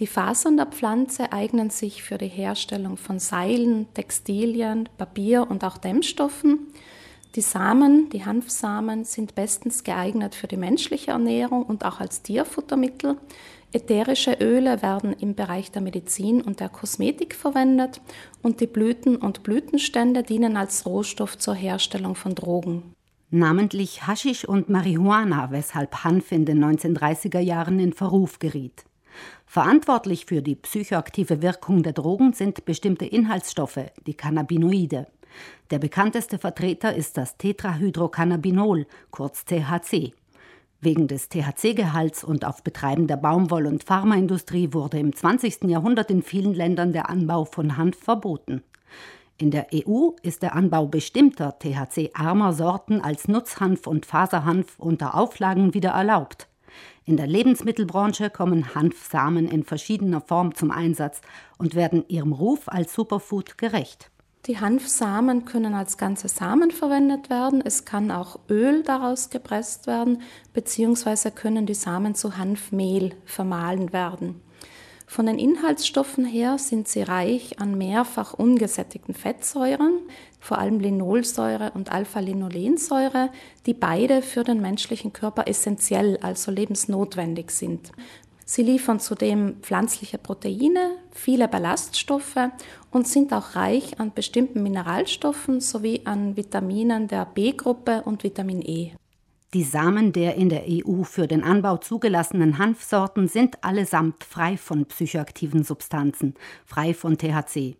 Die 0.00 0.06
Fasern 0.06 0.56
der 0.56 0.66
Pflanze 0.66 1.32
eignen 1.32 1.70
sich 1.70 2.04
für 2.04 2.18
die 2.18 2.28
Herstellung 2.28 2.96
von 2.96 3.18
Seilen, 3.18 3.92
Textilien, 3.94 4.88
Papier 4.96 5.50
und 5.50 5.64
auch 5.64 5.76
Dämmstoffen. 5.76 6.68
Die 7.34 7.40
Samen, 7.40 8.08
die 8.10 8.24
Hanfsamen, 8.24 9.04
sind 9.04 9.34
bestens 9.34 9.82
geeignet 9.82 10.36
für 10.36 10.46
die 10.46 10.56
menschliche 10.56 11.10
Ernährung 11.10 11.64
und 11.64 11.84
auch 11.84 11.98
als 11.98 12.22
Tierfuttermittel. 12.22 13.16
Ätherische 13.72 14.38
Öle 14.40 14.82
werden 14.82 15.12
im 15.12 15.34
Bereich 15.34 15.72
der 15.72 15.82
Medizin 15.82 16.42
und 16.42 16.60
der 16.60 16.68
Kosmetik 16.68 17.34
verwendet 17.34 18.00
und 18.40 18.60
die 18.60 18.66
Blüten 18.66 19.16
und 19.16 19.42
Blütenstände 19.42 20.22
dienen 20.22 20.56
als 20.56 20.86
Rohstoff 20.86 21.36
zur 21.36 21.54
Herstellung 21.54 22.14
von 22.14 22.34
Drogen. 22.34 22.94
Namentlich 23.30 24.06
Haschisch 24.06 24.46
und 24.46 24.70
Marihuana, 24.70 25.50
weshalb 25.50 26.04
Hanf 26.04 26.32
in 26.32 26.46
den 26.46 26.64
1930er 26.64 27.40
Jahren 27.40 27.78
in 27.78 27.92
Verruf 27.92 28.38
geriet. 28.38 28.84
Verantwortlich 29.46 30.26
für 30.26 30.42
die 30.42 30.56
psychoaktive 30.56 31.42
Wirkung 31.42 31.82
der 31.82 31.92
Drogen 31.92 32.32
sind 32.32 32.64
bestimmte 32.64 33.06
Inhaltsstoffe, 33.06 33.80
die 34.06 34.14
Cannabinoide. 34.14 35.06
Der 35.70 35.78
bekannteste 35.78 36.38
Vertreter 36.38 36.94
ist 36.94 37.16
das 37.16 37.36
Tetrahydrocannabinol, 37.36 38.86
kurz 39.10 39.44
THC. 39.44 40.12
Wegen 40.80 41.08
des 41.08 41.28
THC-Gehalts 41.28 42.22
und 42.22 42.44
auf 42.44 42.62
Betreiben 42.62 43.06
der 43.06 43.16
Baumwoll- 43.16 43.66
und 43.66 43.82
Pharmaindustrie 43.82 44.72
wurde 44.72 44.98
im 44.98 45.14
20. 45.14 45.64
Jahrhundert 45.64 46.10
in 46.10 46.22
vielen 46.22 46.54
Ländern 46.54 46.92
der 46.92 47.10
Anbau 47.10 47.44
von 47.44 47.76
Hanf 47.76 47.98
verboten. 47.98 48.62
In 49.38 49.50
der 49.50 49.68
EU 49.72 50.10
ist 50.22 50.42
der 50.42 50.54
Anbau 50.54 50.86
bestimmter 50.86 51.58
THC-armer 51.58 52.52
Sorten 52.52 53.00
als 53.00 53.28
Nutzhanf 53.28 53.86
und 53.86 54.04
Faserhanf 54.04 54.78
unter 54.78 55.14
Auflagen 55.14 55.74
wieder 55.74 55.90
erlaubt. 55.90 56.47
In 57.04 57.16
der 57.16 57.26
Lebensmittelbranche 57.26 58.30
kommen 58.30 58.74
Hanfsamen 58.74 59.48
in 59.48 59.64
verschiedener 59.64 60.20
Form 60.20 60.54
zum 60.54 60.70
Einsatz 60.70 61.20
und 61.58 61.74
werden 61.74 62.04
ihrem 62.08 62.32
Ruf 62.32 62.68
als 62.68 62.94
Superfood 62.94 63.58
gerecht. 63.58 64.10
Die 64.46 64.58
Hanfsamen 64.60 65.44
können 65.44 65.74
als 65.74 65.98
ganze 65.98 66.28
Samen 66.28 66.70
verwendet 66.70 67.28
werden. 67.28 67.60
Es 67.62 67.84
kann 67.84 68.10
auch 68.10 68.38
Öl 68.48 68.82
daraus 68.82 69.30
gepresst 69.30 69.86
werden, 69.86 70.22
beziehungsweise 70.54 71.30
können 71.30 71.66
die 71.66 71.74
Samen 71.74 72.14
zu 72.14 72.38
Hanfmehl 72.38 73.14
vermahlen 73.26 73.92
werden. 73.92 74.40
Von 75.10 75.24
den 75.24 75.38
Inhaltsstoffen 75.38 76.26
her 76.26 76.58
sind 76.58 76.86
sie 76.86 77.00
reich 77.00 77.58
an 77.60 77.78
mehrfach 77.78 78.34
ungesättigten 78.34 79.14
Fettsäuren, 79.14 80.02
vor 80.38 80.58
allem 80.58 80.80
Linolsäure 80.80 81.72
und 81.72 81.90
Alpha-Linolensäure, 81.90 83.30
die 83.64 83.72
beide 83.72 84.20
für 84.20 84.44
den 84.44 84.60
menschlichen 84.60 85.14
Körper 85.14 85.48
essentiell, 85.48 86.18
also 86.20 86.50
lebensnotwendig 86.50 87.50
sind. 87.50 87.90
Sie 88.44 88.62
liefern 88.62 89.00
zudem 89.00 89.56
pflanzliche 89.62 90.18
Proteine, 90.18 90.98
viele 91.10 91.48
Ballaststoffe 91.48 92.50
und 92.90 93.08
sind 93.08 93.32
auch 93.32 93.56
reich 93.56 93.98
an 93.98 94.12
bestimmten 94.12 94.62
Mineralstoffen 94.62 95.62
sowie 95.62 96.02
an 96.04 96.36
Vitaminen 96.36 97.08
der 97.08 97.24
B-Gruppe 97.24 98.02
und 98.04 98.24
Vitamin 98.24 98.60
E. 98.60 98.92
Die 99.54 99.62
Samen 99.62 100.12
der 100.12 100.34
in 100.34 100.50
der 100.50 100.64
EU 100.68 101.04
für 101.04 101.26
den 101.26 101.42
Anbau 101.42 101.78
zugelassenen 101.78 102.58
Hanfsorten 102.58 103.28
sind 103.28 103.64
allesamt 103.64 104.22
frei 104.22 104.58
von 104.58 104.84
psychoaktiven 104.84 105.64
Substanzen, 105.64 106.34
frei 106.66 106.92
von 106.92 107.16
THC. 107.16 107.78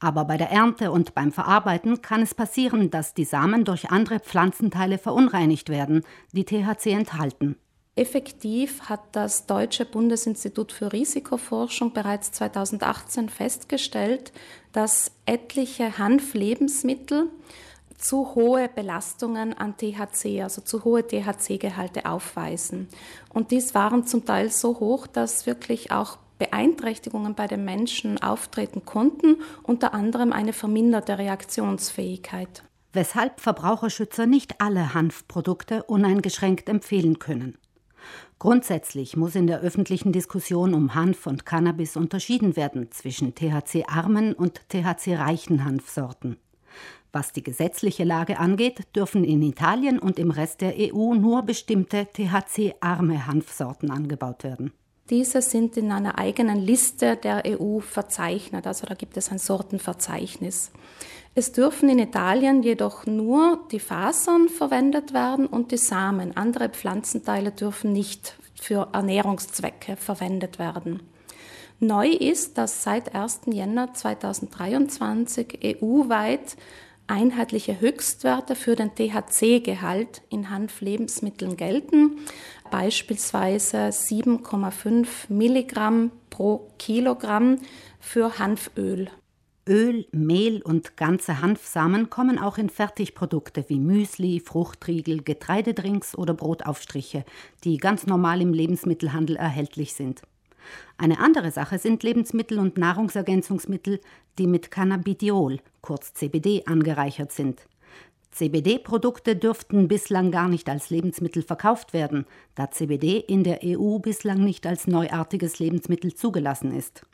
Aber 0.00 0.24
bei 0.24 0.36
der 0.36 0.50
Ernte 0.50 0.90
und 0.90 1.14
beim 1.14 1.30
Verarbeiten 1.30 2.02
kann 2.02 2.22
es 2.22 2.34
passieren, 2.34 2.90
dass 2.90 3.14
die 3.14 3.24
Samen 3.24 3.64
durch 3.64 3.90
andere 3.90 4.18
Pflanzenteile 4.18 4.98
verunreinigt 4.98 5.68
werden, 5.68 6.02
die 6.32 6.44
THC 6.44 6.86
enthalten. 6.88 7.54
Effektiv 7.94 8.82
hat 8.88 9.00
das 9.12 9.46
Deutsche 9.46 9.84
Bundesinstitut 9.84 10.72
für 10.72 10.92
Risikoforschung 10.92 11.92
bereits 11.92 12.32
2018 12.32 13.28
festgestellt, 13.28 14.32
dass 14.72 15.12
etliche 15.26 15.96
Hanflebensmittel 15.96 17.30
zu 17.98 18.34
hohe 18.34 18.68
Belastungen 18.68 19.52
an 19.52 19.76
THC, 19.76 20.42
also 20.42 20.60
zu 20.60 20.84
hohe 20.84 21.06
THC-Gehalte 21.06 22.06
aufweisen. 22.06 22.88
Und 23.32 23.50
dies 23.50 23.74
waren 23.74 24.06
zum 24.06 24.24
Teil 24.24 24.50
so 24.50 24.80
hoch, 24.80 25.06
dass 25.06 25.46
wirklich 25.46 25.90
auch 25.92 26.18
Beeinträchtigungen 26.38 27.34
bei 27.34 27.46
den 27.46 27.64
Menschen 27.64 28.22
auftreten 28.22 28.84
konnten, 28.84 29.36
unter 29.62 29.94
anderem 29.94 30.32
eine 30.32 30.52
verminderte 30.52 31.18
Reaktionsfähigkeit. 31.18 32.64
Weshalb 32.92 33.40
Verbraucherschützer 33.40 34.26
nicht 34.26 34.60
alle 34.60 34.94
Hanfprodukte 34.94 35.82
uneingeschränkt 35.84 36.68
empfehlen 36.68 37.18
können. 37.18 37.58
Grundsätzlich 38.38 39.16
muss 39.16 39.34
in 39.34 39.46
der 39.46 39.60
öffentlichen 39.60 40.12
Diskussion 40.12 40.74
um 40.74 40.94
Hanf 40.94 41.26
und 41.26 41.46
Cannabis 41.46 41.96
unterschieden 41.96 42.56
werden 42.56 42.90
zwischen 42.90 43.34
THC-armen 43.34 44.34
und 44.34 44.68
THC-reichen 44.68 45.64
Hanfsorten. 45.64 46.36
Was 47.12 47.32
die 47.32 47.42
gesetzliche 47.42 48.04
Lage 48.04 48.38
angeht, 48.38 48.80
dürfen 48.96 49.22
in 49.22 49.42
Italien 49.42 49.98
und 49.98 50.18
im 50.18 50.30
Rest 50.30 50.60
der 50.60 50.74
EU 50.76 51.14
nur 51.14 51.42
bestimmte 51.42 52.08
THC-arme 52.12 53.26
Hanfsorten 53.26 53.90
angebaut 53.90 54.42
werden. 54.42 54.72
Diese 55.10 55.42
sind 55.42 55.76
in 55.76 55.92
einer 55.92 56.18
eigenen 56.18 56.58
Liste 56.58 57.16
der 57.16 57.42
EU 57.46 57.80
verzeichnet, 57.80 58.66
also 58.66 58.86
da 58.86 58.94
gibt 58.94 59.18
es 59.18 59.30
ein 59.30 59.38
Sortenverzeichnis. 59.38 60.72
Es 61.34 61.52
dürfen 61.52 61.88
in 61.88 61.98
Italien 61.98 62.62
jedoch 62.62 63.04
nur 63.06 63.66
die 63.70 63.80
Fasern 63.80 64.48
verwendet 64.48 65.12
werden 65.12 65.46
und 65.46 65.72
die 65.72 65.76
Samen. 65.76 66.36
Andere 66.36 66.68
Pflanzenteile 66.68 67.50
dürfen 67.50 67.92
nicht 67.92 68.38
für 68.60 68.88
Ernährungszwecke 68.92 69.96
verwendet 69.96 70.58
werden. 70.58 71.02
Neu 71.86 72.08
ist, 72.08 72.56
dass 72.56 72.82
seit 72.82 73.14
1. 73.14 73.42
Jänner 73.52 73.92
2023 73.92 75.82
EU-weit 75.82 76.56
einheitliche 77.06 77.78
Höchstwerte 77.78 78.54
für 78.56 78.74
den 78.74 78.94
THC-Gehalt 78.94 80.22
in 80.30 80.48
Hanflebensmitteln 80.48 81.58
gelten, 81.58 82.12
beispielsweise 82.70 83.88
7,5 83.88 85.06
Milligramm 85.28 86.10
pro 86.30 86.70
Kilogramm 86.78 87.58
für 88.00 88.38
Hanföl. 88.38 89.10
Öl, 89.68 90.06
Mehl 90.10 90.62
und 90.62 90.96
ganze 90.96 91.42
Hanfsamen 91.42 92.08
kommen 92.08 92.38
auch 92.38 92.56
in 92.56 92.70
Fertigprodukte 92.70 93.66
wie 93.68 93.78
Müsli, 93.78 94.40
Fruchtriegel, 94.40 95.22
Getreidedrinks 95.22 96.16
oder 96.16 96.32
Brotaufstriche, 96.32 97.26
die 97.62 97.76
ganz 97.76 98.06
normal 98.06 98.40
im 98.40 98.54
Lebensmittelhandel 98.54 99.36
erhältlich 99.36 99.92
sind. 99.92 100.22
Eine 100.96 101.18
andere 101.18 101.50
Sache 101.50 101.78
sind 101.78 102.02
Lebensmittel 102.02 102.58
und 102.58 102.78
Nahrungsergänzungsmittel, 102.78 104.00
die 104.38 104.46
mit 104.46 104.70
Cannabidiol, 104.70 105.60
kurz 105.80 106.14
CBD, 106.14 106.64
angereichert 106.66 107.32
sind. 107.32 107.66
CBD-Produkte 108.34 109.36
dürften 109.36 109.86
bislang 109.86 110.32
gar 110.32 110.48
nicht 110.48 110.68
als 110.68 110.90
Lebensmittel 110.90 111.42
verkauft 111.42 111.92
werden, 111.92 112.26
da 112.56 112.70
CBD 112.70 113.18
in 113.18 113.44
der 113.44 113.60
EU 113.62 113.98
bislang 113.98 114.42
nicht 114.42 114.66
als 114.66 114.88
neuartiges 114.88 115.60
Lebensmittel 115.60 116.14
zugelassen 116.14 116.76
ist. 116.76 117.06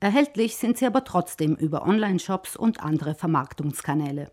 Erhältlich 0.00 0.56
sind 0.56 0.76
sie 0.76 0.86
aber 0.86 1.04
trotzdem 1.04 1.54
über 1.54 1.86
Online-Shops 1.86 2.56
und 2.56 2.80
andere 2.80 3.14
Vermarktungskanäle. 3.14 4.30